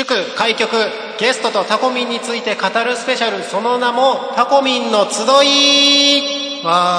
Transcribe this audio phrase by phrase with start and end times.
[0.00, 0.72] 祝開局
[1.18, 6.64] ゲストとタコミンについて語るスペシャルその名もタコミンの集い。
[6.64, 6.98] わ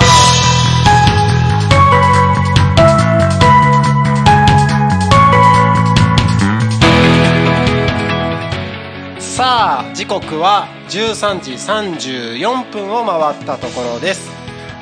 [9.20, 14.30] さあ時刻は13時34分を回ったところです、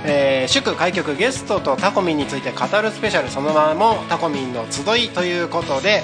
[0.03, 6.01] えー祝開局ゲストとタコミンについて語るスペシャルその名もタコミンの集いということで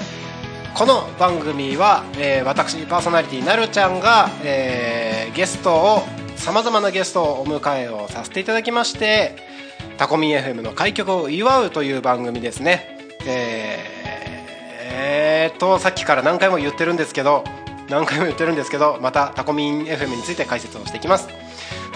[0.76, 6.02] この番組は、えー私パーソナリティなるちゃんが、えーゲストを
[6.36, 9.36] さまざまなゲストをお迎えをさせていただきまして
[9.96, 12.98] タコミン FM の開局を祝うという番組ですね。
[13.26, 13.96] えー
[15.48, 17.42] えーとさっきから何回も言ってるんですけど
[17.88, 21.26] 何回も言ってるんですけどまたタコミン FM について解説をしていきます。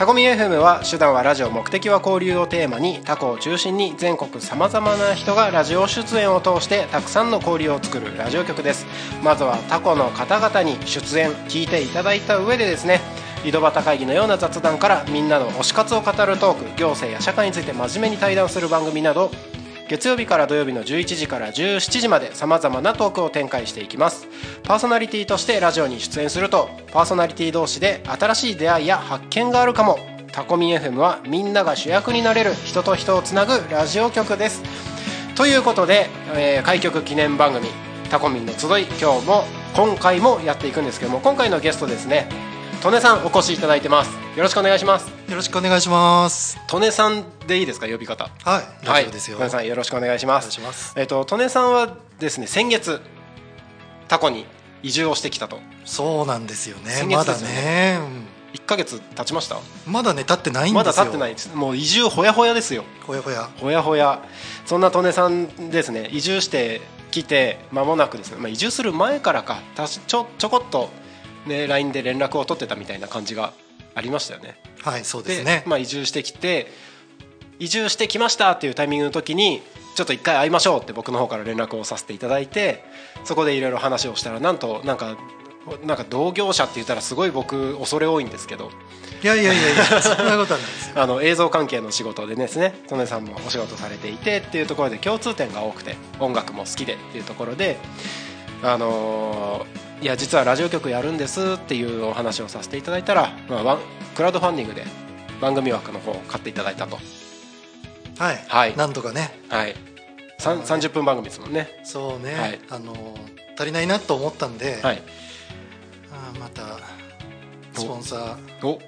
[0.01, 8.87] タコミ FM は手段はラジオ目的は交流をテーマにタコを中心に全国さまざまな人がラジオ出演を通してたくさんの交流を作るラジオ局です。
[9.23, 13.03] まずはタコの方々に出演聞いていただいた上でですね
[13.45, 19.31] 井戸端会議のような雑談からみんなの推し活を語るトーク行政や社会について真面目に対談する番組など
[19.91, 24.29] 月曜日から土曜日の11時から17時までさまざまなトークを展開していきます。
[24.63, 29.99] パーソナリティとしてラジオに出演するとパーソナリティ同士で新しい出会いや発見があるかも。
[30.31, 34.63] タコミ FM はみんなが主役になれる人と人をつなぐラジオ局です。
[35.35, 37.67] ということで、えー開局記念番組
[38.11, 39.43] タコミンの集い今日も
[39.75, 42.29] 今回もやっていくんですけども今回のゲストですね
[42.85, 46.59] 利根さんお越しいただいてますよろしくお願いしますよろしくお願いします。
[46.73, 48.25] 利根さんでいいですか呼び方？
[48.25, 48.29] は
[48.61, 49.37] い、大丈夫ですよ。
[49.39, 50.59] 利根さんよろしくお願いします。
[50.97, 53.01] えっ、と利根さんはですね先月
[54.09, 54.45] タコに
[54.83, 57.05] 移住をしてきたとそうなんですよね。
[57.09, 58.01] まだ先月ですよね、
[58.55, 59.57] 1ヶ月経ちました？
[59.57, 60.75] うんまだね経ってないんですよ。
[60.79, 61.55] まだ経ってないです。
[61.55, 62.85] もう移住ほやほやですよ。
[63.07, 63.49] ほやほや。
[63.61, 64.21] ほやほや。
[64.67, 66.81] そんな利根さんですね移住して
[67.13, 68.39] きて間もなくですね。
[68.39, 70.89] まあ移住する前からかたしちょちょこっと
[71.47, 73.53] ね LINE で連絡を取ってたみたいな感じが
[73.95, 74.61] ありましたよね。
[74.83, 75.63] はい、そうですね。
[75.67, 76.69] まあ、移住してきて
[77.59, 79.63] 移住してきましたっていうタイミングの時に
[79.95, 82.83] ちょっと一回会いましょうって僕の方から連絡をさせていただいて
[83.25, 85.19] そこでいろいろ話をしたらなんとなんか
[85.85, 88.71] なんか同業者って言ったらすごい僕恐れ多いんですけど
[89.23, 91.03] いやいやいやいや、 そんなことはないですよ。
[91.03, 97.77] あの映像関係の仕事でですね利根さんもお仕事されていてっていうところで共通点が多くて音楽も好きでっていうところで
[98.63, 103.79] あのーいや実はラジオ局やるんですっていうお話をさせていただいたら、まあワン、
[104.15, 104.85] クラウドファンディングで
[105.41, 106.99] 番組枠の方を買っていただいたと
[108.19, 109.75] はい、はいなんとかね、はい、
[110.39, 111.81] さん30分番組ですもんね。
[111.85, 113.17] そうね、はいあの
[113.59, 115.03] 足りないなと思ったんで、はい。
[116.11, 116.79] あーまた
[117.75, 118.81] スポンサー、お、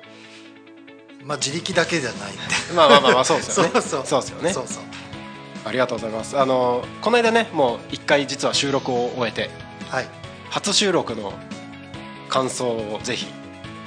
[1.24, 2.40] まあ自力だけじゃないんで。
[2.74, 3.70] まあまあまあまあそうですよね。
[3.76, 4.82] そうそうそうですよねそうそう。
[5.66, 6.38] ありがとうございます。
[6.38, 9.50] あのこの間ね、もう一回実は収録を終えて
[9.90, 10.21] はい。
[10.52, 11.32] 初収録の
[12.28, 13.26] 感想をぜひ。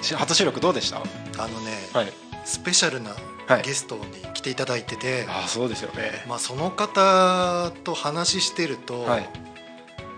[0.01, 0.97] し初収録どうでした？
[0.97, 2.11] あのね、はい。
[2.43, 3.11] スペシャルな
[3.47, 4.03] はいゲストに
[4.33, 6.25] 来ていただいてて、ああそうですよね。
[6.27, 9.03] まあその方と話してると。
[9.03, 9.29] はい。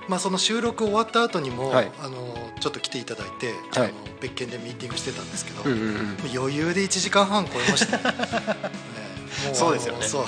[0.07, 3.89] まあ、その収録終わった後にも、はいあのちょっと来ていただいて、あの
[4.21, 6.17] 別件でミーティングしてたんですけど、うんうんうん。
[6.33, 8.13] 余裕で1時間半超えました、 ね
[9.49, 10.25] もそうですよねそう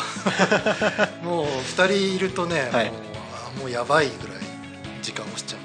[1.25, 3.01] もう2人いるとね、はいもう
[3.57, 4.43] あもうやばいぐらい
[5.01, 5.59] 時間押しちゃう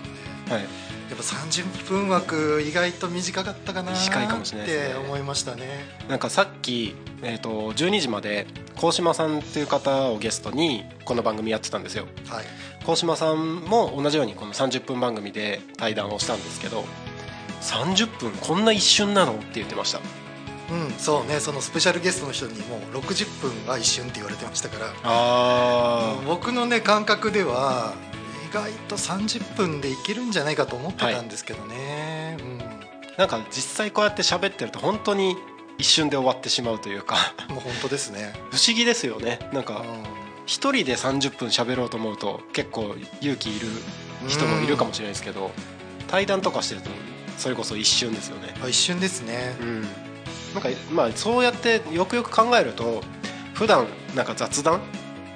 [0.48, 0.60] はい。
[0.60, 0.66] や
[1.14, 4.94] っぱ30分枠意外と短かったかな短いかもしれないですね。
[4.94, 5.84] って思いましたね。
[6.08, 12.06] なんかさっきえっ、と12時まで高島さんっていう方をゲストにこの番組やってたんですよ。
[12.28, 12.44] はい。
[12.84, 16.84] 高島さんも同じようにこの30分番組で対談をしたんですけど
[17.62, 20.00] 30分こんな一瞬なのって言ってました。
[20.70, 21.40] うんそうね。
[21.40, 24.92] そのスペシャルゲストの人にもう60分は一瞬って言われてましたから。
[25.04, 28.13] あ僕のね感覚では意
[28.54, 32.38] 外と30分でいけるんじゃないかと思ってたんですけどね、
[33.18, 35.36] なんか実際こうやって喋ってると本当に
[35.76, 37.16] 一瞬で終わってしまうというか。
[37.48, 39.40] うん、もう本当ですね、 不思議ですよね。
[39.52, 39.84] なんかう
[40.46, 43.66] 一人で30分喋ろうと思うと結構勇気いる
[44.28, 45.50] 人もいるかもしれないですけど
[46.06, 46.90] 対談とかしてると
[47.38, 48.54] それこそ一瞬ですよね。
[48.68, 49.56] 一瞬ですね。
[49.60, 49.82] うん。
[50.54, 53.02] なんかまあそうやってよくよく考えると
[53.54, 54.80] 普段なんか雑談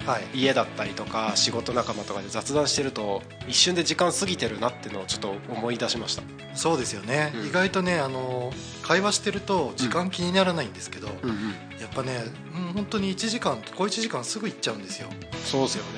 [0.08, 0.24] はい。
[0.34, 6.22] 家だったりとか仕事仲間とかで雑談してると一瞬で時間過ぎてるなっていうのをちょっと思い出しました。
[6.54, 7.46] そうですよね、うん。
[7.46, 8.52] 意外とねあの
[8.82, 11.36] 会話してると時間気にならないんですけど、うんうん。
[11.80, 12.24] やっぱね、
[12.54, 15.08] うん、本当に1時間小1時間すぐ行っちゃうんですよ。
[15.44, 15.88] そうですよね。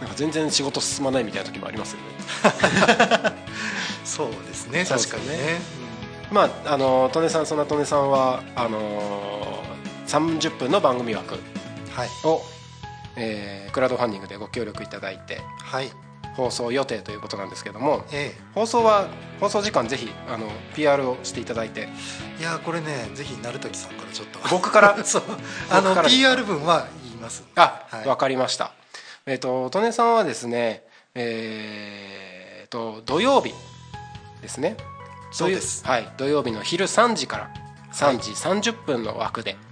[0.00, 3.36] なんか全然仕事進まないみたいな時もありますよね。
[4.04, 5.60] そうですね確かにね。
[6.32, 9.72] まああの利根さんそんな利根さんはあのー
[10.12, 11.36] 30分の番組枠
[11.90, 12.08] はい。
[12.24, 12.42] を、
[13.16, 15.90] えークラウドファンディングでご協力いただいてはい。
[16.34, 21.88] 放送予定ということなんですけどもえ放送は放送時間ぜひあの PR をしていただいて。
[22.38, 24.38] えいやこれねぜひ鳴時さんからちょっと。
[24.50, 24.96] 僕から？
[25.04, 25.22] そう。
[25.70, 27.44] あの PR 分は言います。
[27.54, 28.06] あ、はい。
[28.06, 28.72] わかりました。
[29.26, 30.82] えっ、と利根さんはですね、
[31.14, 33.54] えー、と土曜日
[34.40, 34.76] ですね。
[35.30, 35.82] そうです。
[35.84, 37.50] 土曜はい、土曜日の昼3時から
[37.92, 38.30] 3時
[38.72, 39.71] 30分の枠ではい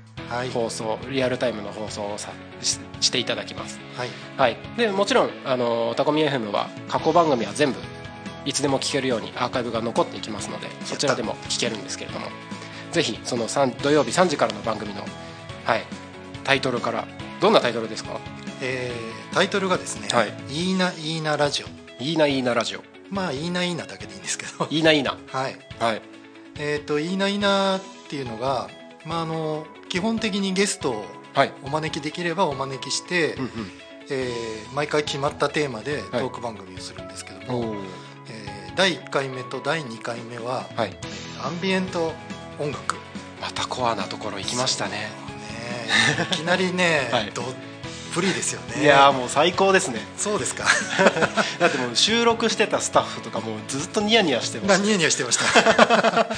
[0.52, 2.30] 放送、リアルタイムの放送をさ
[2.62, 3.78] ししていただきます。
[3.96, 4.08] はい。
[4.36, 4.56] はい。
[4.76, 7.78] でもちろんあのタコミ FM は過去番組は全部
[8.44, 12.26] いつでも聞けるようにアーカイブが残っていきますので、そちらでも聞けるんですけれども、
[12.92, 15.02] ぜひその3土曜日3時からの番組の
[15.64, 15.82] はい
[16.44, 17.06] タイトルから
[17.40, 18.18] どんなタイトルですか？
[18.62, 22.02] えータイトルがですねはい「いいないいなラジオ。
[22.02, 24.66] いいないいなラジオ」まあ「いいないいな」だけでいいんですけど。
[24.70, 25.56] いいないいなはい。
[25.78, 26.02] はい。
[26.58, 28.68] えっ、と「いいないいな」っていうのが
[29.10, 31.04] まああの基本的にゲストを
[31.34, 31.52] はい。
[31.64, 33.50] お招きできればお招きして、うん
[34.10, 36.26] えー毎回決まったテーマでトはい。
[36.26, 37.78] ーク番組をするんですけども、うんおー。
[38.30, 40.90] えー第1回目と第2回目は、はい。
[40.90, 42.12] えーアンビエント
[42.58, 42.96] 音楽。
[43.40, 44.90] またコアなところ行きましたね。
[44.92, 45.08] ね。
[46.32, 47.30] いきなりね、 はい。
[47.32, 47.44] どっ
[48.12, 48.82] ぷりですよね。
[48.82, 50.00] いやーもう最高ですね。
[50.16, 50.64] そうですか。
[51.58, 56.28] だってもう収録してたスタッフとかもうずっとニヤニヤしてましたまあニヤニヤしてました。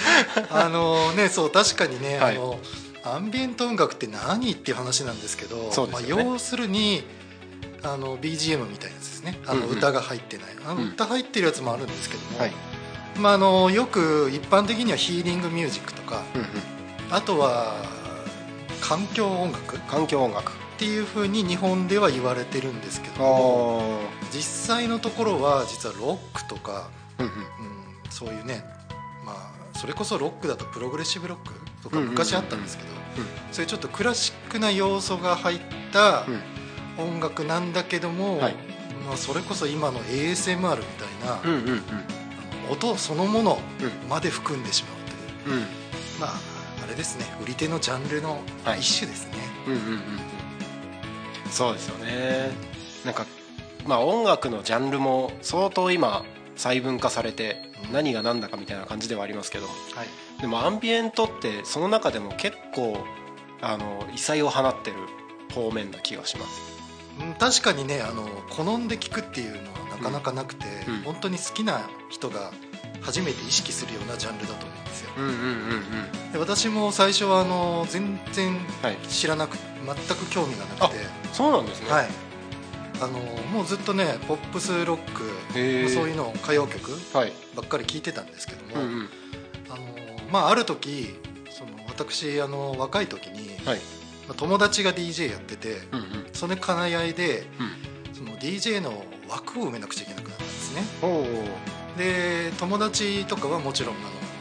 [0.50, 2.36] あのねそう確かにね、はい。
[2.36, 2.58] あの
[3.04, 5.70] アンビエント音楽って何っていう話なんですけどね。
[5.90, 7.04] まあ、要するに
[7.82, 9.40] あの BGM みたいなやつですね。
[9.46, 9.78] あのうんうん。
[9.78, 10.88] 歌が入ってない、あのうん。
[10.90, 12.52] 歌入ってるやつもあるんですけども、はい。
[13.16, 16.48] まあ、あのよく一般的にはヒーリングミュージックとかうんうん。
[17.10, 17.74] あとは
[18.80, 19.76] 環境音楽？
[19.76, 24.00] っ環境音楽ていうふうに日本では言われてるんですけど
[24.32, 24.42] 実
[24.76, 27.30] 際のところは実はロックとか、うん
[28.10, 28.62] そういうね
[29.24, 32.90] まあそれこそロックだとプログレッシブロックとか昔あったんですけど、
[33.52, 35.60] そういうちょっとクラシックな要素が入っ
[35.92, 36.42] たうん。
[36.98, 38.54] 音楽なんだけども、はい。
[39.06, 40.76] まあ、それこそ今の ASMR みたい
[41.24, 41.40] な、
[42.70, 44.08] 音そのものうん。
[44.10, 45.56] まで含んでしまうという。
[45.56, 45.62] うん。
[46.20, 46.32] まあ
[46.84, 48.80] あれですね売り手のジャンルのはい。
[48.80, 49.98] 一種ですね、うんうんうんうん
[51.52, 52.50] そうですよね。
[53.04, 53.26] なんか
[53.86, 56.24] まあ音楽のジャンルも相当今
[56.56, 60.40] 細分化されてうん何が何だかみたいな感じではありますけどはい。
[60.40, 62.96] でもアンビエントってその中でも結構
[63.60, 64.96] あの異彩を放ってる
[65.54, 66.60] 方面な気がします。
[67.20, 71.02] うん確かにねあの好んで聴くっていうのはなかなかなくて、うんうん。
[71.02, 72.52] 本当に好きな人が
[73.02, 75.10] 初めて意識するようなジャンルだと思うんですよ。
[75.16, 76.32] うんうんうんうん。
[76.32, 78.96] で私も最初はあの全然はい。
[79.08, 81.00] 知らなく全く興味がなくて。
[81.32, 81.90] そうなんですね。
[81.90, 82.08] はい。
[83.00, 83.18] あの
[83.50, 85.22] もうずっとねポップスロック
[85.92, 87.32] そういうの歌謡曲はい。
[87.56, 89.08] ばっかり聴いてたんですけども、うんうん。
[89.68, 89.84] あの
[90.30, 91.14] まあある時
[91.50, 93.78] その私あの若い時に、はい。
[94.28, 96.26] まあ友達が DJ やっててうんうん。
[96.32, 98.14] その兼ね合いでうん。
[98.14, 100.82] その DJ の枠を埋めなくちゃいけなくなったんですね
[101.96, 103.98] で友達とかはもちろんあ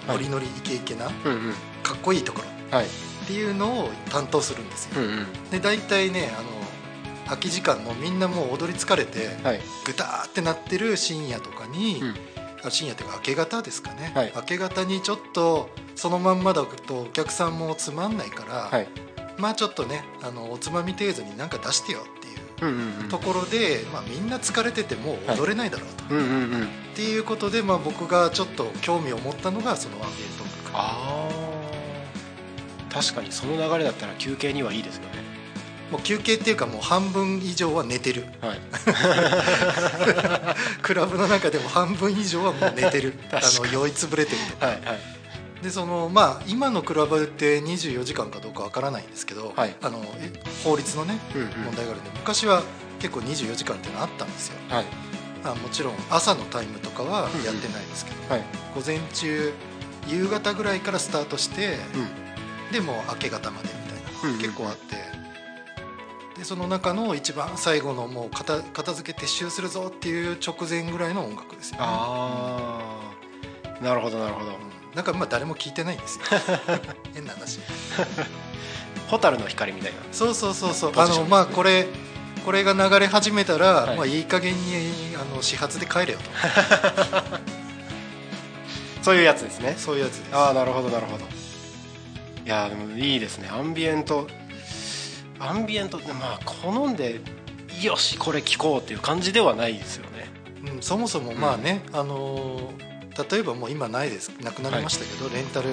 [0.08, 0.24] のはい。
[0.24, 1.54] ノリノリイケイケなうんうん。
[1.84, 2.86] かっこいいところはい。
[2.86, 2.90] っ
[3.28, 5.02] ていうのを担当するんですよ。
[5.02, 5.50] うんうん。
[5.52, 6.50] で大体ねあの
[7.26, 9.62] 空き時間のみんなもう踊り疲れてはい。
[9.86, 12.16] ぐたーってなってる深夜とかに、うん。
[12.64, 14.34] あ深夜というか明け方ですかね、はい。
[14.36, 18.88] 明け方にちょっとそのまんまだとお客さんもつまんないから、はい。
[19.38, 32.94] まあちょっとねあのおつまみ程度になんか出してよっていうところで、まあ、みんな疲れてても踊れないだろうと、うんうんうんっていうことで、まあ、僕がちょっと興味を持ったのがそのアンビエント音楽あー。
[32.94, 35.10] 確かにその流れだったら休憩にはいいですよね。
[35.90, 38.26] もう休憩っていうかもう半分以上は寝てる。
[38.42, 38.60] はい。
[40.82, 43.14] クラブの中でも半分以上はもう寝てる。
[43.32, 44.66] あの酔いつぶれてるとか。
[44.68, 45.00] はいはい。
[45.64, 49.76] でそのまあ今のクラブって24時間かどうかわからないんですけど、はい。
[49.82, 50.32] あのえ
[50.66, 51.48] 法律のねうんうん。
[51.48, 52.64] 問題があるんで昔は
[53.00, 54.56] 結構24時間っていうのあったんですよ。
[54.70, 54.86] はい
[55.44, 58.44] あもちろん朝のタイムとかはやってないですけど、はい。
[58.76, 59.54] 午前中
[60.08, 62.74] 夕方ぐらいからスタートして、うん。
[62.74, 64.36] でもう明け方までみたいなのがうんうん。
[64.36, 64.96] うん結構あって、
[66.38, 73.12] でその中の一番最後のもう片片付け撤収するぞっていう直前ぐらいの音楽ですよ、ね、あ
[73.80, 74.52] あなるほどなるほど。
[74.52, 74.96] うん。
[74.96, 76.26] なんかまあ誰も聞いてないんですよ。
[77.14, 77.60] 変な話。
[79.10, 80.00] 蛍の光みたいな。
[80.12, 80.94] そうそうそうそう。
[80.96, 81.88] あのまあこれ
[82.46, 83.96] これが流れ始めたら、はい。
[83.96, 84.60] い、まあいい加減に
[85.16, 86.26] あの始発で帰れよと。
[89.04, 89.76] そういうやつですね。
[89.78, 90.36] そういうやつです。
[90.36, 91.26] ああなるほどなるほど。
[92.46, 93.50] いやーでもいいですね。
[93.52, 94.28] アンビエント。
[95.40, 97.20] アンビエントってまあ好んで
[97.82, 100.30] よしこれ聴こうっていう感じではないですよね。
[100.76, 102.92] うん、そもそもまあね、あのー
[103.30, 104.30] 例えばもう今ないです。
[104.42, 105.70] なくなりましたけど、レンタル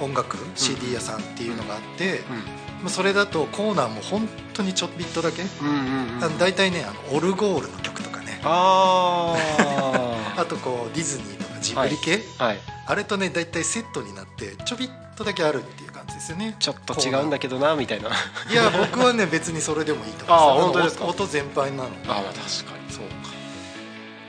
[0.00, 2.38] 音楽 CD 屋さんっていうのがあって、まあ、
[2.88, 8.40] それだとコーナーも本当にちょっぴっとだけ、うんうん大体ねあのオルゴールの曲とかね。
[8.44, 9.34] あ
[10.36, 12.58] あとこうディズニーとかジブリ系、あはい。
[12.86, 16.56] あれとね大体セットになってちょびっとだけあるっていう感じですよね。
[16.58, 18.10] ちょっと違うんだけどなみたいな。
[18.10, 21.02] あいや僕はね別にそれでもいいと思います。
[21.02, 21.90] 音全般なの。
[22.06, 22.92] まあ確かに。
[22.92, 23.04] そう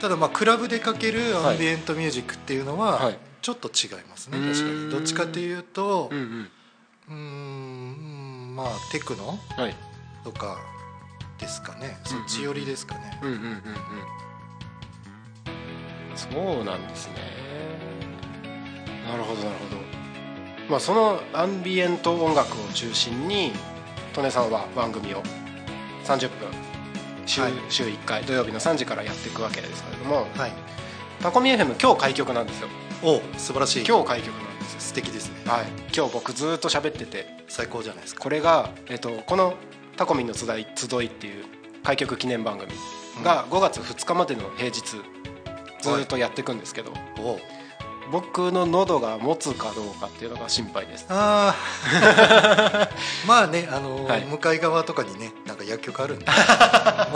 [0.00, 3.18] ただまあクラブでかけるアンビエントミュージックっていうのは、はい。
[3.40, 4.38] ちょっと違いますね。
[4.38, 4.90] 確かに。
[4.90, 6.50] どっちかというとかうん
[8.54, 9.38] まあテクノ？
[9.56, 9.74] はい。
[10.24, 10.58] とか
[11.38, 11.98] ですかね。
[12.10, 13.18] うんうんそっち寄りですかね、
[16.14, 16.28] そ
[16.60, 17.14] うなんですね。
[19.08, 19.80] なるほどなるほど。
[20.68, 23.52] まあそのアンビエント音楽を中心に
[24.16, 25.22] 利根さんは番組を
[26.04, 26.48] 30分
[27.26, 27.52] 週,、はい。
[27.68, 30.52] 週1回土曜日の3時からやっていくわけですけれどもはい。
[31.20, 32.68] タコミ FM 今日開局なんですよ。
[33.02, 33.84] お素晴らしい。
[33.86, 34.80] 今日開局なんですよ。
[34.80, 35.50] 素敵ですね。
[35.50, 35.66] はい。
[35.94, 38.22] 今日僕ずーっと喋ってて最高じゃないですか。
[38.22, 39.54] これが、えっと、この
[39.98, 41.44] 「タコミンの集い集い」っていう
[41.84, 42.72] 開局記念番組
[43.22, 47.38] が5月2日までの平日ずーっとやっていくんですけど、お
[48.10, 51.04] 僕の喉が持つかどうかっていうのが心配です。
[51.10, 52.88] ああ
[53.28, 54.22] まあねあのーはい。
[54.22, 56.24] 向かい側とかにねなんか薬局あるんで。
[56.26, 57.12] ま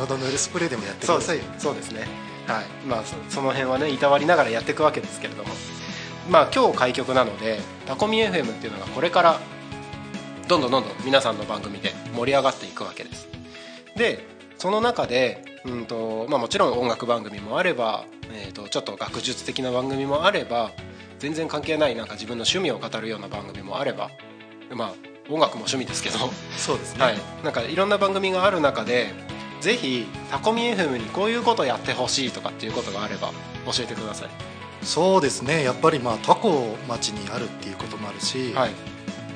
[0.00, 1.44] 喉のるスプレーでもやってくださいよ。
[1.58, 2.08] そうですね。
[2.48, 2.64] はい。
[2.88, 5.50] まあそその辺はねいたわりながらやっていくわけですけれども。
[6.28, 9.38] まあ今日開局なのでタコミ FM っていうのがこれから
[10.48, 13.28] どんどんどんどん皆さんの番組で盛り上がっていくわけです。
[13.96, 14.24] で
[14.58, 20.70] その中で、うんとまあ、もちろん音楽番組もあれば、えー、とちょっと学術的な番組もあれば
[21.18, 24.10] 全然関係ないなんか自分の趣味を語るような番組もあれば
[24.70, 24.94] まあ
[25.28, 26.18] 音楽も趣味ですけど。
[26.56, 29.12] そうですね、はい、なんかいろんな番組がある中で
[29.60, 33.32] ぜひタコミ FM にこういうことやってほしいとかっていうことがあれば
[33.66, 34.28] 教えてください。
[34.82, 35.64] そうですね。
[35.64, 38.70] やっぱりまあタコ町にあるっていうこともあるし、はい、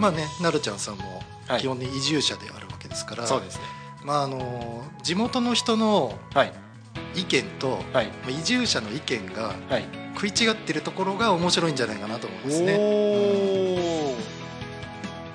[0.00, 3.62] まあねなるちゃんさんもはい基本的に移住者であるわけですから、そうですね。
[4.04, 6.52] まああの地元の人のはい、
[7.14, 9.85] 意見と、はい、まあ移住者の意見がはい。
[10.12, 12.76] 食い違ってるところが面白いんじゃないかなと思うんですね。
[12.76, 14.16] お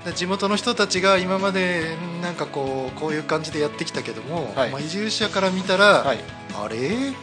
[0.05, 6.19] で地元の人たちが今までなんかこうこういう感じでやってきたけども、はいまあ、移住者から見たら、はい、
[6.53, 6.77] あれ？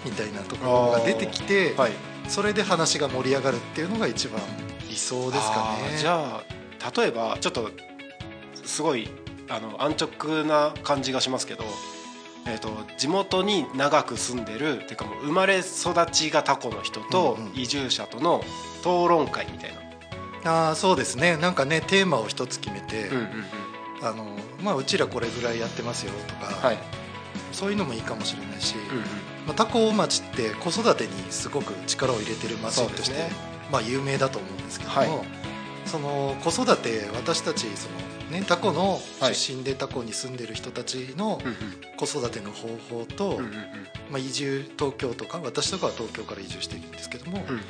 [0.05, 1.93] みたいなところが出てきて、はい。
[2.27, 4.41] それで話が盛り上がるっていうのが一番
[4.89, 5.99] 理想ですかね。
[5.99, 6.43] じゃあ
[6.97, 7.71] 例えばちょっと
[8.65, 9.09] すごい
[9.49, 11.65] あの安直な感じがしますけど。
[12.45, 17.53] えー、と地元に長く住んでるっていうかもう生まれ育ちがタコの人とうんうん。
[17.55, 18.43] 移住者との
[18.81, 19.75] 討論会みたい
[20.43, 21.37] な、あーそうですね。
[21.37, 24.07] なんかねテーマを一つ決めて、うんうんうん。
[24.09, 24.27] あの
[24.61, 26.79] まあ、うちらこれぐらいやってますよとか、はい。
[27.53, 29.05] そういうのもいいかもしれないし、うんうん。
[29.47, 33.31] まあ、タコ町って子育てにすごく力を入れてる町として、ね。
[33.71, 35.09] まあ、有名だと思うんですけども、はい
[35.85, 41.41] その子育て私たちその、ね、タコのはい出身でタコに住んでる人たちの
[41.97, 43.41] 子育ての方法と、
[44.11, 47.61] まあ、移住東京とか私とかは東京から移住してるんですけども、うん。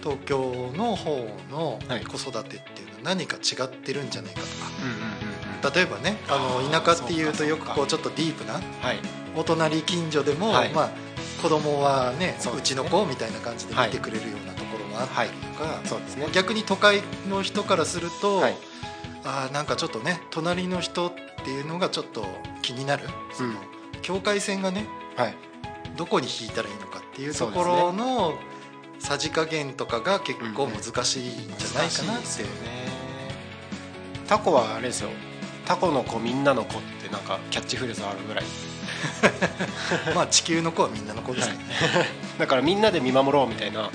[0.00, 2.04] 東京の方のはい。
[2.04, 5.74] 子育てっていうのは何か違ってるんじゃないかとか。
[5.74, 8.60] 例えばねあの田舎っていうとよくこうちょっとディープなは
[8.92, 8.98] い。
[9.36, 10.72] お隣近所でも、はい。
[10.72, 10.90] まあ、
[11.40, 16.28] 子供はねそうちの子みたいな感じで見てくれるようなところもあったりとか、そうですね。
[16.32, 18.56] 逆に都会の人からすると、はい。
[19.24, 21.12] あーなんかちょっとね隣の人っ
[21.44, 22.26] ていうのがちょっと
[22.62, 23.08] 気になる。
[23.32, 23.56] その、うん。
[24.02, 25.36] 境界線がねはい。
[25.96, 28.34] どこに引いたらいいのかっていうところの
[28.98, 32.16] さじ加減とかが結構難しいんじゃないかなって。
[32.16, 32.52] 難しいですよね。
[34.26, 35.10] タコはあれですよ。
[35.66, 38.44] タコの子みんなの子ってなんかキャッチフレーズあるぐらい。
[40.14, 41.64] まあ地球の子はみんなの子ですからね、
[42.38, 43.90] だからみんなで見守ろうみたいな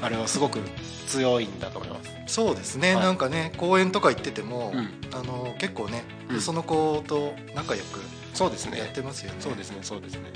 [0.00, 0.60] あれはすごく
[1.06, 2.10] 強いんだと思います。
[2.26, 3.04] そうですね、はい。
[3.04, 4.90] なんかね公園とか行ってても、うん。
[5.12, 6.40] あの結構ね、うん。
[6.40, 8.00] その子と仲良く
[8.34, 8.78] そうですね。
[8.78, 9.36] やってますよね。
[9.40, 10.30] そうですねそうですね、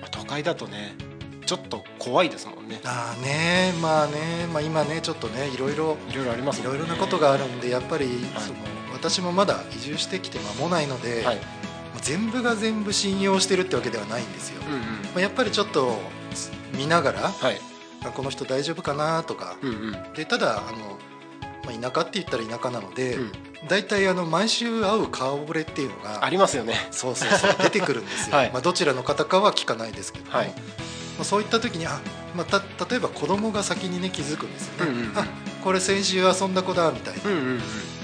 [0.00, 0.94] まあ、都会だとね
[1.46, 2.80] ちょっと怖いですもんね。
[2.84, 6.64] ああねまあね、まあ、今ねちょっとねいろいろいろいろありますね。
[6.64, 8.06] いろいろなことがあるんでやっぱり、
[8.38, 8.58] その
[8.92, 11.38] 私もまだ移住してきて間もないので、はい。
[12.00, 14.80] 全部が全部信用してるってわけではないんですよ、うんうん。
[14.80, 15.96] まあ、やっぱりちょっと
[16.76, 17.56] 見ながらはい。
[17.56, 17.73] あ
[18.10, 19.22] この人大丈夫かな？
[19.22, 19.56] とか。
[19.62, 20.12] うんうん。
[20.14, 20.98] でただあの、
[21.64, 23.32] まあ、田舎って言ったら田舎なので、うん。
[23.68, 26.74] 大体あの毎週会う顔ぶれっていうのがありますよね。
[26.90, 28.50] そうそうそう出てくるんですよ、 はい。
[28.52, 30.48] まあ、どちらの方かは聞かないですけども、はい。
[30.48, 30.54] ま
[31.20, 32.00] あ、そういった時にあ、
[32.36, 35.18] まあ、た例えば子供が先にね気づくんですよね、うんうんうん。
[35.18, 35.24] あ
[35.62, 37.58] これ先週遊んだ子だみたいな、うんうんうん。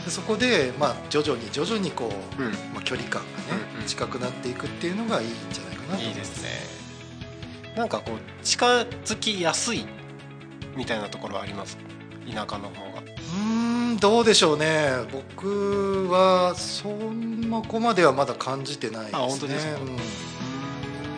[0.05, 2.53] でそこで、まあ、徐々に徐々にこう、うん。
[2.73, 6.80] まあ、距離感がね、近くなっていくっていうのがいいんじゃないかなといいですね
[7.77, 8.67] なんかこう近
[9.05, 9.87] づきやすい
[10.77, 11.79] みたいなところはあります？
[12.27, 13.01] 田舎の方が。
[13.01, 14.91] うーんどうでしょうね。
[15.13, 19.19] 僕はそんな子まではまだ感じてないですね。
[19.19, 19.81] あ本当ですか？
[19.81, 19.97] うん。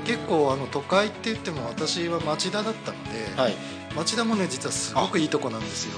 [0.04, 3.54] 結構あの都会って言っても私は町田だったので、はい。
[3.96, 5.92] 町田もね実はすごくいいとこなんですよ。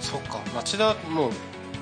[0.00, 0.40] そっか。
[0.54, 1.32] 町田もう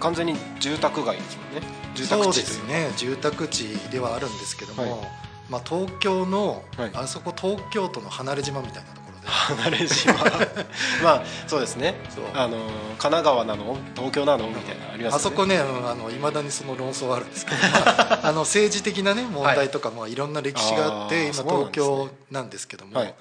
[0.01, 1.69] 完全に住宅街ですもんね。
[1.95, 2.51] 住宅地うか。
[2.51, 2.91] すね。
[2.97, 6.91] 住宅地ではあるんですけども、はいまあ、東京の、はい。
[6.95, 9.27] あそこ東京都の離れ島みたいなところで。
[9.29, 10.13] 離れ島。
[11.03, 11.95] まあそうですね。
[12.35, 13.77] あの神奈川なの？
[13.95, 14.49] 東京なの？
[14.49, 15.17] みたいなのありますよね。
[15.17, 17.69] あそこねうんあの未だにその論争はあるんですけど、ま
[18.13, 20.15] あ、あの政治的なね問題とかもい。
[20.15, 23.15] ろんな歴史があって、今東京なんですけども、はい。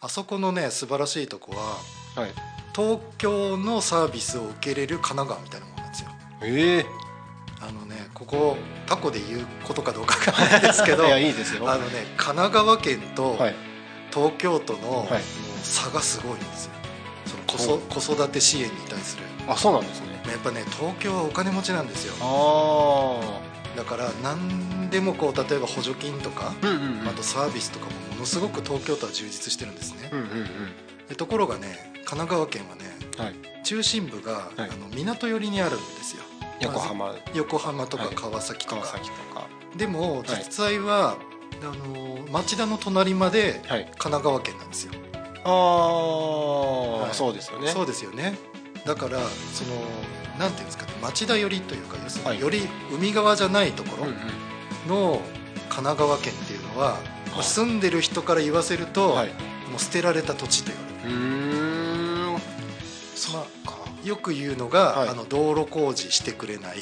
[0.00, 2.32] あそこのね素晴らしいとこははい。
[2.74, 6.08] 東京のサービスを受けれる神奈川みたいなもんなんですよ。
[6.42, 7.01] ええあのね
[8.24, 11.08] ここタコで言うことかどうかわかんないですけどい。
[11.10, 11.68] やいいですよ。
[11.68, 13.54] あのね神奈川県とはい。
[14.12, 15.08] 東京都の
[15.62, 16.72] 差がすごいんですよ。
[17.24, 17.58] その子
[17.98, 19.24] そ子育て支援に対する。
[19.48, 20.06] あそうなんですね。
[20.26, 22.14] やっぱね東京はお金持ちなんですよ。
[22.20, 23.40] あ
[23.76, 27.08] だから何でもこう例えば補助金とかあうんうんうん。
[27.08, 30.10] あとサービスとかもものすごく東京都は充実してるんですね。
[30.12, 30.48] うんうんうん。
[31.08, 32.82] でところがね神奈川県はね
[33.16, 33.34] はい。
[33.64, 34.42] 中心部が、はい。
[34.58, 36.22] あの港寄りにあるんですよ
[36.62, 37.14] 横浜。
[37.34, 38.14] 横浜とかはい。
[38.14, 39.46] 川崎とか、川崎とか。
[39.76, 40.24] でもはい。
[40.28, 41.16] 実際は、
[41.62, 43.84] あの町田の隣まではい。
[43.84, 44.92] 神奈川県なんですよ、
[45.44, 47.14] ああ、はい。
[47.14, 47.68] そうですよね。
[47.68, 48.36] そうですよね。
[48.84, 49.18] だから
[49.52, 49.76] その
[50.38, 52.40] なんていうんですかね町田寄りというか要するに、はい。
[52.40, 55.20] より海側じゃないところの
[55.68, 56.98] 神奈川県っていうのは、
[57.32, 59.28] まあ住んでる人から言わせると、はい。
[59.28, 61.16] もう捨てられた土地と言われる。
[61.16, 62.40] うーん。
[63.14, 63.46] そっか
[64.04, 65.08] よく言うのが、はい。
[65.08, 66.78] あの道路工事してくれない。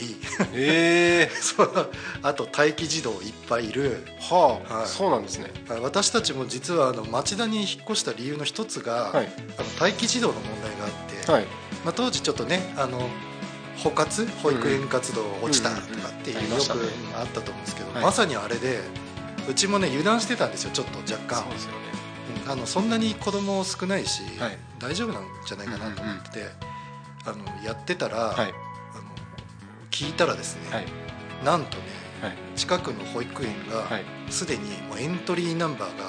[0.55, 1.91] ええ そう。
[2.23, 4.07] あと待機児童いっぱいいる。
[4.21, 4.89] はあ、はい。
[4.89, 5.51] そうなんですね。
[5.83, 9.33] 私たちも実はあの町田に引っ越した理由の一つが、はい。
[9.59, 11.45] あの待機児童の問題があって、はい。
[11.85, 13.09] まあ、当時ちょっとねあの
[13.79, 16.53] 保活保育園活動落ちたとかっていううんうん。
[16.53, 18.03] うんよくあったと思うんですけど、はい。
[18.03, 18.81] まさにあれで
[19.49, 21.43] うちもね油断してたんですよちょっと若干。
[21.45, 21.77] そうですよね。
[22.45, 22.53] うん。
[22.53, 24.59] あのそんなに子供少ないし、はい。
[24.79, 26.47] 大丈夫なんじゃないかなと思ってて、
[27.25, 28.37] あのやってたら、はい。
[28.37, 28.53] あの
[29.91, 30.87] 聞いたらですね、はい。
[31.45, 31.85] なんとね
[32.23, 32.37] はい。
[32.57, 34.05] 近くの保育園がはい。
[34.31, 36.05] すでにもうエントリーナンバーが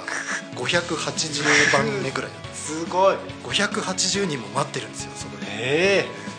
[0.56, 2.62] 580番目ぐらいなんです。
[2.82, 3.15] すごい。
[3.45, 5.45] 580人も待ってるんですよそこで。
[5.50, 6.32] ええ。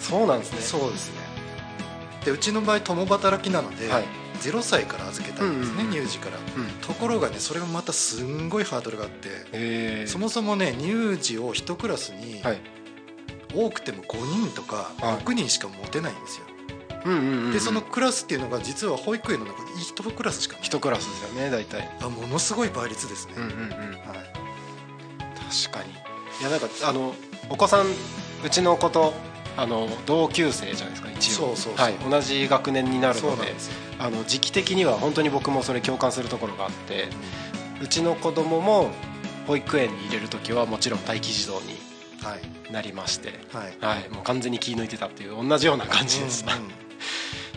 [0.00, 0.60] そうなんですね。
[0.60, 1.18] そうですね。
[2.24, 4.04] でうちの場合共働きなので、はい。
[4.40, 6.36] 0歳から預けたんですね、乳児から。
[6.56, 6.66] うん。
[6.80, 10.06] ところがねそれがまたすんごいハードルがあってええ。
[10.06, 12.60] そもそもね乳児を1クラスにはい
[13.54, 15.24] 多くても5人とかはい。
[15.24, 16.46] 6人しか持てないんですよ、
[17.52, 20.62] でそのクラスっていうのが実は保育園の中で1クラスしかない。
[20.64, 21.88] 一クラスですよね大体。
[22.00, 23.58] あものすごい倍率ですね、うんうんうん。
[23.60, 23.70] はい、
[25.66, 25.92] 確かに。
[26.40, 27.14] いやなんかあの
[27.48, 27.86] お子さん
[28.44, 29.14] うちの子と
[29.56, 31.54] あの同級生じゃないですか一応。
[31.76, 33.54] はい、同じ学年になるので
[33.98, 37.08] あの時期的には本当に僕もそれ共感するところがあって
[37.82, 38.90] うちの子供も
[39.46, 41.76] 保育園に入れる時はもちろん待機児童にはい
[42.70, 43.76] なりまして、はい。
[43.80, 46.68] はい、もう完全に気抜いてたっていう同じような感じです、うんうん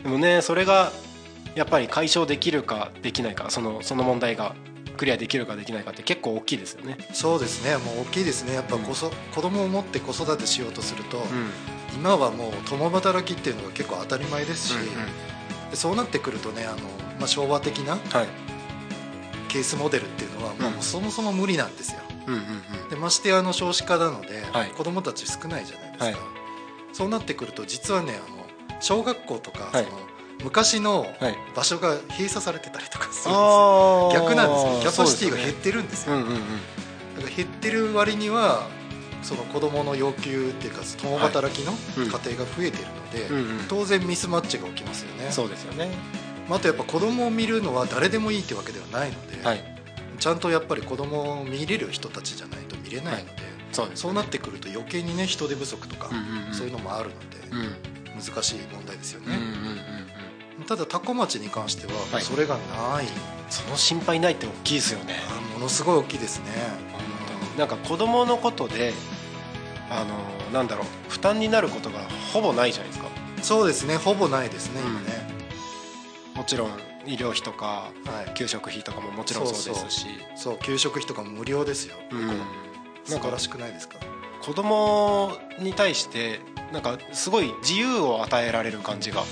[0.03, 0.91] でもねそれが
[1.53, 4.55] やっぱり解消できるかできないかそのその問題が
[4.97, 6.97] クリアできるかできないかって結構大きいですよね。
[7.11, 7.75] そうですね。
[7.77, 8.53] もう大きいですね。
[8.53, 11.49] やっぱこそ、子供を持って子育てしようとすると、うん。
[11.95, 14.85] 今はもう共働きっていうのが結構当たり前ですし、うんうん。
[15.71, 16.77] でそうなってくるとねあの、
[17.19, 18.27] まあ、昭和的なはい。
[19.47, 21.99] ケースモデルっていうのはもううんそもそも無理なんですよ。
[21.99, 22.10] うんうんうん
[22.89, 24.69] でましてやあの少子化なので、はい。
[24.69, 26.15] 子供たち少ないじゃないですか、はい。
[26.93, 28.45] そうなってくると実はねあの
[28.79, 29.85] 小学校とか、はい。
[29.85, 29.97] その
[30.43, 31.35] 昔のはい。
[31.55, 34.91] 場所が閉鎖されてたりとかするんです逆なんですよ。
[34.91, 36.15] キャパシティが減ってるんですよ。
[36.15, 36.41] よねうんうんうん。
[37.17, 38.67] だから減ってる割には
[39.21, 42.03] その子供の要求っていうか共働きのうん。
[42.05, 42.21] 家庭が
[42.55, 43.65] 増えてるので、うんうん。
[43.67, 45.31] 当然ミスマッチが起きますよね。
[45.31, 45.91] そうですよね。
[46.49, 49.70] まああとやっぱ子供を見るのは誰でもいいってわけではないので、はい
[50.21, 56.53] ちゃんとやっぱり子供を見れる人たちじゃないと見れないので、そうですそうなってくると余計にね人手不足とか、うんうんうん。
[56.53, 57.61] そういうのもあるのうん。
[57.61, 59.51] で難しい問題ですよね、うんうんうん
[60.59, 60.65] うん。
[60.67, 62.21] ただ多古町に関してははい。
[62.21, 63.07] それがない、
[63.49, 65.15] その心配ないって大きいですよね。
[65.27, 66.45] あものすごい大きいですね。
[67.57, 68.93] なんか子供のことで
[69.89, 71.99] あのなんだろう負担になることが
[72.31, 73.09] ほぼないじゃないですか。
[73.41, 73.97] そうですね。
[73.97, 74.87] ほぼないですね、うん。
[74.91, 75.07] 今ね
[76.35, 78.33] もちろん医療費とかはい。
[78.35, 80.07] 給食費とかももちろんそうですし。
[80.35, 82.41] そう給食費とかも無料ですよ、うん。
[83.03, 83.97] 素晴らしくないですか？
[84.41, 86.39] 子供に対して
[86.71, 89.25] なんかすごい自由を与えられる感じがうん。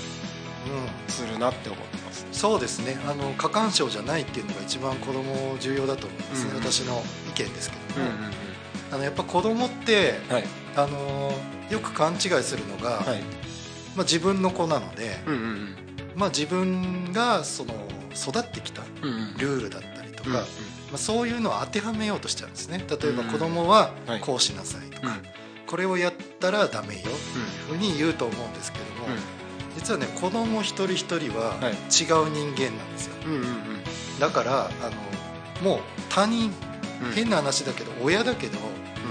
[1.12, 2.26] するなって思ってます。
[2.32, 2.98] そうですね。
[3.06, 8.32] あの過干渉じゃないっていうのが一番子供重要だと思いますね、うん私の意見ですけども、うんうんうん。
[8.92, 10.44] あのやっぱ子供ってはい。
[10.76, 11.32] あの
[11.70, 13.20] よく勘違いするのが、はい。
[13.96, 15.76] まあ、自分の子なので、うんうん
[16.20, 17.72] まあ、自分がその
[18.14, 18.82] 育ってきた
[19.38, 20.40] ルールだったりとか、ま
[20.94, 22.84] あ、そういうのを当てはめようとしちゃうんですね。
[22.88, 24.20] 例えば子供ははい。
[24.20, 25.22] こうしなさいとか、うん。
[25.66, 27.14] これをやったらダメよっていう
[27.70, 28.90] ふうに言うと思うんですけども、
[29.76, 31.72] 実はね子供一人一人ははい。
[31.72, 33.14] 違う人間なんですよ。
[34.18, 34.90] だからあ
[35.62, 35.80] のもう
[36.10, 36.52] 他人
[37.02, 37.12] うん。
[37.12, 38.62] 変な話だけど親だけど、ん。
[38.62, 38.68] も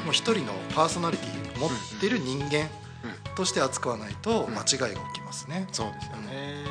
[0.10, 1.70] う一人のパーソナリティを持っ
[2.00, 3.36] てる人間うん。
[3.36, 4.54] として扱わないとうん。
[4.54, 5.68] 間違いが起きますね。
[5.72, 6.66] そうですよね、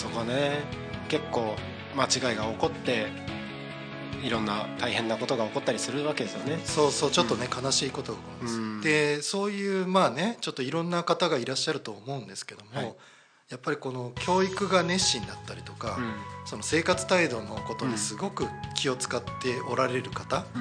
[0.00, 0.62] そこね
[1.08, 1.54] 結構
[1.94, 3.08] 間違いが起こって
[4.22, 6.58] いろんな大変なことが起こったりするわけですよね。
[6.64, 8.80] そうそうちょっとね、悲しいことが起こります、うん。
[8.80, 12.94] でそういうまあねちょっといろんな方がいらっしゃると思うんですけども、はい。
[13.50, 16.12] やっぱりこの教育が熱心だったりとか、うん。
[16.46, 20.58] その生活態度のことにすごく気を使っておられる方、う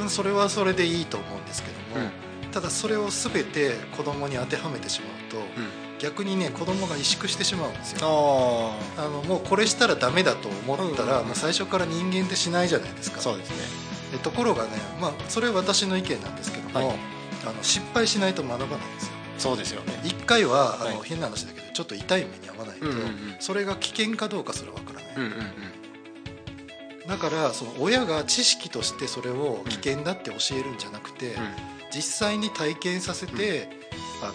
[0.00, 0.02] ん。
[0.02, 2.50] うんそれはそれでいいと思うんですけども、うん。
[2.50, 5.38] ただそれを全て子供に当てはめてしまうと、
[6.00, 7.98] 逆にね子供が萎縮してしまうんですよ。
[8.96, 13.18] ああのもうこれしたらダメだと思ったら、うんもう最初から人間ってしないじゃないですか。
[13.18, 13.56] あそうですね。
[14.12, 16.96] でところがね、まあ、それは私の意見なんですけども、はい。
[17.46, 19.12] あの失敗しないと学ばないんですよ。
[19.38, 20.00] そうですよね。
[20.04, 20.98] 一回はあの、はい。
[21.04, 23.36] 変な話だけどちょっと痛い目に遭わないと、うんうんうん。
[23.38, 27.08] それが危険かどうかすらわからない、うんうんうん。
[27.08, 31.36] だからその親が知識としてそれを危険だって教えるんじゃなくて、
[31.94, 33.68] 実際に体験させて、
[34.22, 34.32] あの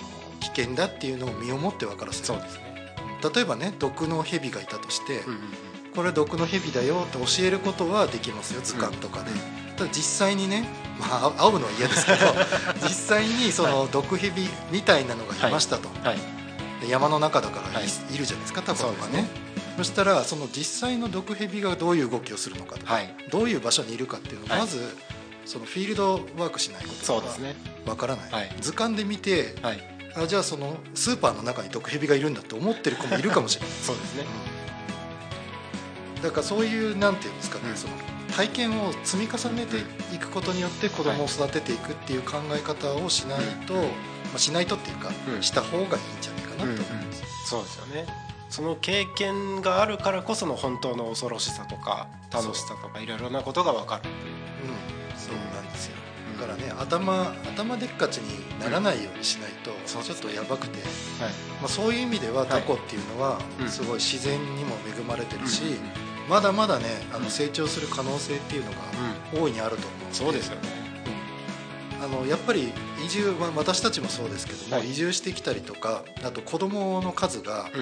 [0.54, 2.26] 危険だっていうのを身をもって分からせる。
[2.26, 2.66] そうですね。
[3.34, 5.40] 例えばね毒の蛇がいたとして、うんうん
[5.96, 9.32] これは毒の蛇だよって教えることはできますよ図鑑とかで、
[9.78, 10.68] ただ実際にね、
[11.00, 12.18] まあ、会うのは嫌ですけど
[12.84, 16.18] 実際にその毒蛇みたいなのがいましたと、はい。
[16.82, 18.14] で山の中だからい,、はい。
[18.14, 19.26] い、るじゃないですかタコとかね。
[19.78, 23.16] そしたらその実際の毒蛇がどういう動きをするのかとか、はい。
[23.32, 24.60] どういう場所にいるかっていうのをはい。
[24.60, 24.98] まず、
[25.46, 27.56] そのフィールドワークしないことはそうですね。
[27.86, 28.56] わからない、はい。
[28.60, 33.72] 図鑑で見てはいあじゃあそのスーパーの中に毒蛇がいるんだって思ってる子もいるかもしれない。
[33.84, 34.26] そうですね。
[36.24, 37.78] だからそういうなんていうんですかね、うん。
[37.78, 37.94] その
[38.36, 39.78] 体験を積み重ねて
[40.16, 43.82] いくことによって子供を育てていくっていう考え方をしないと、ま
[44.36, 45.44] あ、しないとっていうか、うん。
[45.44, 45.90] した方がいいん
[46.22, 46.64] じゃないかなと。
[46.64, 48.06] 思います、そうですよね。
[48.50, 54.16] その経験があるからこその本当の恐ろしさとか楽しさとかいろいろなことが分かるっていう。
[54.16, 55.20] うん。
[55.20, 55.96] そうなんですよ
[56.36, 61.34] からね頭頭でっかちにならないようにしないと、ちょっとやばくて、はい。
[61.62, 63.70] まあ、そういう意味ではタコっていうのはうん。
[63.70, 65.80] すごい自然にも恵まれてるし、うん
[66.28, 68.78] まだまだねあうんの成長する可能性っていうのが
[69.40, 70.16] 大いにあると思うので。
[70.16, 70.86] そうですよね。
[72.04, 72.72] あのやっぱり
[73.06, 74.90] 移住、まあ、私たちもそうですけども、はい。
[74.90, 77.80] 移住してきたりとかあと子供の数が結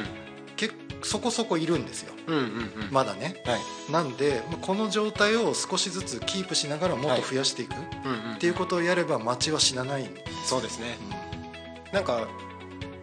[1.03, 2.13] そこそこいるんですよ。
[2.27, 2.47] うんうんうん。
[2.47, 2.53] う
[2.85, 3.41] んまだね。
[3.45, 3.91] はい。
[3.91, 10.09] なんでまあこの状態を少しずつキープしながらもっと増やしていくっうんうんていうことをやれば町は死なない
[10.45, 10.97] そうですね。
[11.91, 12.27] なんか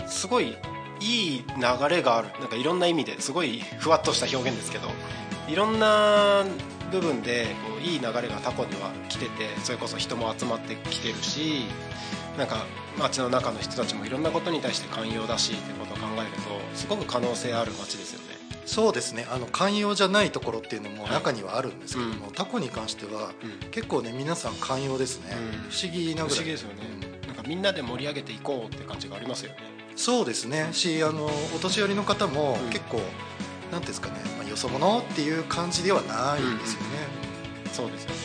[0.08, 0.56] すごい
[1.00, 2.28] いい流れがある。
[2.40, 4.88] なんかいろんな意味ですごいふわっとした表現ですけど
[5.48, 6.44] いろんな
[6.90, 11.64] 部分でこういい流れがタコには来ててそれこそ人も集まってきてるし
[12.38, 12.64] なんか
[12.98, 18.40] 街の中の人たちもいろんなことに対して寛容だしってことを考えるとすごく可能性ある街ですよね。
[18.66, 19.26] そうですね。
[19.30, 22.32] あの寛容じゃないところっていうのもはい中にはあるんですけども、うん。
[22.32, 23.70] タコに関してはうん。
[23.70, 25.70] 結構ね皆さん寛容ですね、うん。
[25.70, 26.36] 不思議なぐらい。
[26.36, 26.82] 不思議ですよね。
[27.26, 29.58] なんかみんなで盛り上げていこうって感じがありますよね。
[29.96, 30.68] そうですね。
[30.72, 32.70] しあのお年寄りの方もうん。
[32.70, 33.10] 結構、なんてい
[33.76, 36.88] うんですかね、まあ、よそ者っていう感じではないんですよね、
[37.72, 38.16] そうですよね。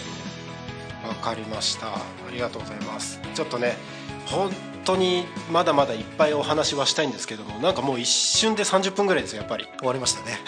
[1.08, 1.88] わかりました。
[1.96, 3.20] ありがとうございます。
[3.34, 3.78] ちょっとね、
[4.26, 4.52] 本
[4.84, 9.68] 当にまだまだいっぱいお話はしたいんですけども、なんかもう一瞬で30分ぐらいですよ、やっぱり。
[9.80, 10.40] 終わりましたね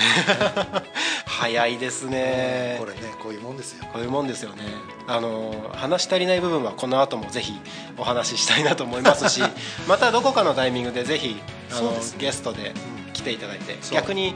[1.26, 2.86] 早いですねこ。
[2.86, 4.64] れねこういうもんですよこういうもんですよね。
[5.08, 7.60] あの話し足りない部分はこの後もぜひ
[7.98, 9.42] お話ししたいなと思いますし、
[9.88, 11.40] またどこかのタイミングでぜひ
[11.72, 14.36] あの、ねゲストでうん来ていただいて、逆に。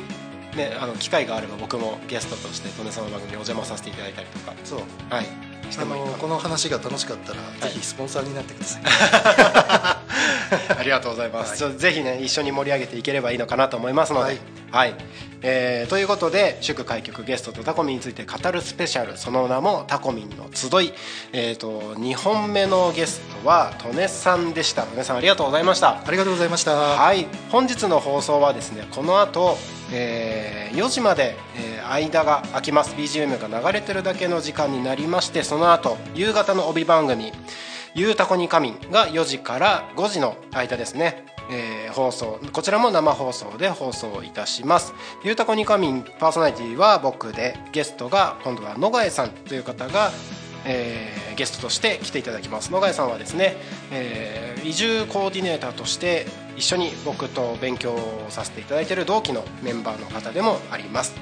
[0.56, 4.80] ね、あの機会があれば僕もゲストとして利根さんの番組にお邪魔させていただいたりとか、そう。
[5.10, 5.26] はい、
[5.72, 7.62] してあもいいこの話が楽しかったら、い。
[7.62, 8.84] ぜひスポンサーになってください。
[10.78, 11.64] ありがとうございます。
[11.64, 11.78] はい。
[11.78, 14.32] ぜひね一緒に盛り上げていければいいのかなと思いますので、は
[14.72, 14.96] はいい、
[15.42, 20.94] えーということで祝開局ゲストとタコミンについて語るスペシャルその名もタコミンの集い。
[21.34, 24.84] えっ、と2本目のゲストはトネさんでした。
[24.84, 26.02] トネさんありがとうございました。
[26.06, 29.58] ありがとうございましたはい、本日の放送はですねこの後、
[29.92, 37.34] えー4時まで、えー間が空きます BGM が流れてるだけの時間になりましてその後夕方の帯番組
[37.94, 44.94] 「ゆうたこに仮眠」が4時から5時の間ですね、えー放送こちらも生放送で放送いたします。
[45.24, 50.12] ゆうたこに仮眠パーソナリティは僕でゲストが今度は野賀さんという方が
[50.66, 52.72] えーゲストとして来ていただきます。
[52.72, 53.58] 野貝さんはですね、
[53.92, 61.16] えー移住コーディネーターとして一緒に僕と勉強をさせていただいている同期のメンバーの方でもあります。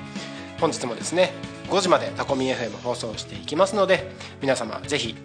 [0.59, 1.31] 本日もですね、
[1.69, 4.11] 5時までタコミン FM 放送していきますので
[4.41, 5.15] 皆様ぜひ、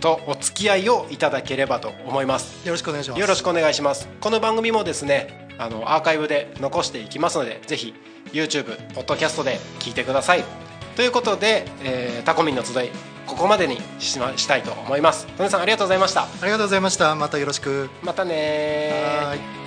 [0.00, 2.66] とお付き合いをいただければと思います。
[2.66, 3.20] よろしくお願いします。
[3.20, 4.08] よろしくお願いします。
[4.20, 7.94] この番組もですねあのアーカイブで残していきますのでぜひ
[8.32, 10.44] YouTube ポッドキャストで聞いてください。
[10.96, 12.90] ということで、えータコミンの集い
[13.26, 15.26] ここまでにしましたいと思います。
[15.36, 16.22] トネさんありがとうございました。
[16.22, 17.14] ありがとうございました。
[17.14, 17.88] またよろしく。
[18.02, 19.59] またね